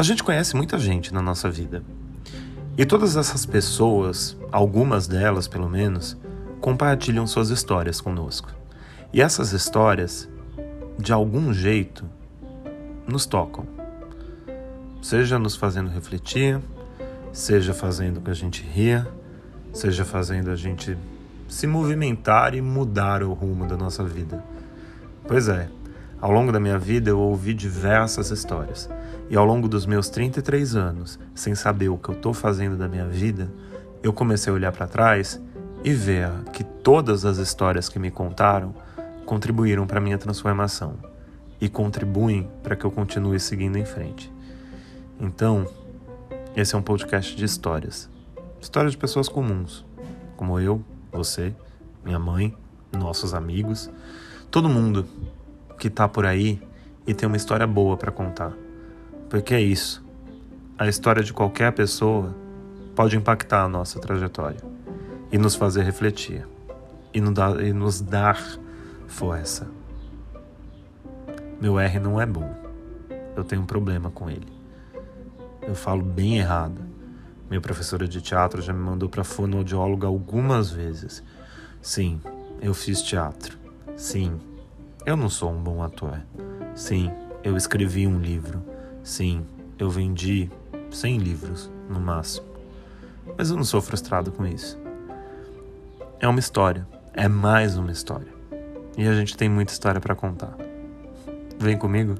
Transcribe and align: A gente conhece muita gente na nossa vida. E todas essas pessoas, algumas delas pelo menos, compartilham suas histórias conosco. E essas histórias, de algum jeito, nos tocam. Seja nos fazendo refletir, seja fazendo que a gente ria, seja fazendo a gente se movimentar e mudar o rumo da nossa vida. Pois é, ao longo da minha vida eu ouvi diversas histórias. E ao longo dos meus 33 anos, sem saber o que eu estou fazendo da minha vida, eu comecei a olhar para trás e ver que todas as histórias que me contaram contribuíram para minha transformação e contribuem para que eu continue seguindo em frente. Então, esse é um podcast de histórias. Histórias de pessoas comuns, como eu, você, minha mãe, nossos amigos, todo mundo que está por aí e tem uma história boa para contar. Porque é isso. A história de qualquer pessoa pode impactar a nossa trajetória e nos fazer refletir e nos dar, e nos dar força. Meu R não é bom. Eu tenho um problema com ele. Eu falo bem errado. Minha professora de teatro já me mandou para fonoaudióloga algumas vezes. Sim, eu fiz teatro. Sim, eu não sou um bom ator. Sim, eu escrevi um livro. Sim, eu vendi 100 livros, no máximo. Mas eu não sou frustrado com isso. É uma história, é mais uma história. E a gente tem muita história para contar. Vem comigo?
A 0.00 0.02
gente 0.02 0.24
conhece 0.24 0.56
muita 0.56 0.78
gente 0.78 1.12
na 1.12 1.20
nossa 1.20 1.50
vida. 1.50 1.82
E 2.74 2.86
todas 2.86 3.16
essas 3.18 3.44
pessoas, 3.44 4.34
algumas 4.50 5.06
delas 5.06 5.46
pelo 5.46 5.68
menos, 5.68 6.16
compartilham 6.58 7.26
suas 7.26 7.50
histórias 7.50 8.00
conosco. 8.00 8.48
E 9.12 9.20
essas 9.20 9.52
histórias, 9.52 10.26
de 10.98 11.12
algum 11.12 11.52
jeito, 11.52 12.06
nos 13.06 13.26
tocam. 13.26 13.66
Seja 15.02 15.38
nos 15.38 15.54
fazendo 15.54 15.90
refletir, 15.90 16.58
seja 17.30 17.74
fazendo 17.74 18.22
que 18.22 18.30
a 18.30 18.34
gente 18.34 18.62
ria, 18.62 19.06
seja 19.70 20.02
fazendo 20.02 20.50
a 20.50 20.56
gente 20.56 20.96
se 21.46 21.66
movimentar 21.66 22.54
e 22.54 22.62
mudar 22.62 23.22
o 23.22 23.34
rumo 23.34 23.66
da 23.66 23.76
nossa 23.76 24.02
vida. 24.02 24.42
Pois 25.28 25.46
é, 25.46 25.68
ao 26.20 26.30
longo 26.30 26.52
da 26.52 26.60
minha 26.60 26.78
vida 26.78 27.10
eu 27.10 27.18
ouvi 27.18 27.54
diversas 27.54 28.30
histórias. 28.30 28.88
E 29.28 29.36
ao 29.36 29.44
longo 29.44 29.68
dos 29.68 29.86
meus 29.86 30.08
33 30.08 30.76
anos, 30.76 31.18
sem 31.34 31.54
saber 31.54 31.88
o 31.88 31.96
que 31.96 32.10
eu 32.10 32.14
estou 32.14 32.34
fazendo 32.34 32.76
da 32.76 32.88
minha 32.88 33.06
vida, 33.06 33.50
eu 34.02 34.12
comecei 34.12 34.52
a 34.52 34.54
olhar 34.54 34.72
para 34.72 34.86
trás 34.86 35.40
e 35.82 35.92
ver 35.92 36.28
que 36.52 36.62
todas 36.62 37.24
as 37.24 37.38
histórias 37.38 37.88
que 37.88 37.98
me 37.98 38.10
contaram 38.10 38.74
contribuíram 39.24 39.86
para 39.86 40.00
minha 40.00 40.18
transformação 40.18 40.96
e 41.60 41.68
contribuem 41.68 42.50
para 42.62 42.74
que 42.74 42.84
eu 42.84 42.90
continue 42.90 43.38
seguindo 43.38 43.76
em 43.76 43.84
frente. 43.84 44.32
Então, 45.18 45.66
esse 46.56 46.74
é 46.74 46.78
um 46.78 46.82
podcast 46.82 47.36
de 47.36 47.44
histórias. 47.44 48.10
Histórias 48.60 48.92
de 48.92 48.98
pessoas 48.98 49.28
comuns, 49.28 49.84
como 50.36 50.58
eu, 50.58 50.82
você, 51.12 51.54
minha 52.04 52.18
mãe, 52.18 52.56
nossos 52.92 53.34
amigos, 53.34 53.90
todo 54.50 54.68
mundo 54.68 55.06
que 55.80 55.88
está 55.88 56.06
por 56.06 56.26
aí 56.26 56.62
e 57.06 57.14
tem 57.14 57.26
uma 57.26 57.38
história 57.38 57.66
boa 57.66 57.96
para 57.96 58.12
contar. 58.12 58.52
Porque 59.30 59.54
é 59.54 59.60
isso. 59.60 60.04
A 60.78 60.86
história 60.86 61.22
de 61.22 61.32
qualquer 61.32 61.72
pessoa 61.72 62.36
pode 62.94 63.16
impactar 63.16 63.64
a 63.64 63.68
nossa 63.68 63.98
trajetória 63.98 64.60
e 65.32 65.38
nos 65.38 65.54
fazer 65.54 65.82
refletir 65.82 66.46
e 67.14 67.20
nos 67.20 67.32
dar, 67.32 67.60
e 67.64 67.72
nos 67.72 68.00
dar 68.00 68.38
força. 69.06 69.68
Meu 71.58 71.80
R 71.80 71.98
não 71.98 72.20
é 72.20 72.26
bom. 72.26 72.54
Eu 73.34 73.42
tenho 73.42 73.62
um 73.62 73.66
problema 73.66 74.10
com 74.10 74.28
ele. 74.28 74.46
Eu 75.62 75.74
falo 75.74 76.02
bem 76.02 76.38
errado. 76.38 76.80
Minha 77.48 77.60
professora 77.60 78.06
de 78.06 78.20
teatro 78.20 78.60
já 78.60 78.72
me 78.72 78.80
mandou 78.80 79.08
para 79.08 79.24
fonoaudióloga 79.24 80.06
algumas 80.06 80.70
vezes. 80.70 81.22
Sim, 81.80 82.20
eu 82.60 82.74
fiz 82.74 83.00
teatro. 83.02 83.58
Sim, 83.96 84.38
eu 85.06 85.16
não 85.16 85.28
sou 85.28 85.50
um 85.50 85.62
bom 85.62 85.82
ator. 85.82 86.20
Sim, 86.74 87.10
eu 87.42 87.56
escrevi 87.56 88.06
um 88.06 88.18
livro. 88.18 88.62
Sim, 89.02 89.46
eu 89.78 89.88
vendi 89.88 90.50
100 90.90 91.18
livros, 91.18 91.70
no 91.88 92.00
máximo. 92.00 92.46
Mas 93.36 93.50
eu 93.50 93.56
não 93.56 93.64
sou 93.64 93.80
frustrado 93.80 94.30
com 94.30 94.46
isso. 94.46 94.78
É 96.18 96.28
uma 96.28 96.38
história, 96.38 96.86
é 97.14 97.28
mais 97.28 97.76
uma 97.76 97.90
história. 97.90 98.28
E 98.98 99.06
a 99.06 99.14
gente 99.14 99.36
tem 99.36 99.48
muita 99.48 99.72
história 99.72 100.00
para 100.00 100.14
contar. 100.14 100.54
Vem 101.58 101.76
comigo? 101.76 102.16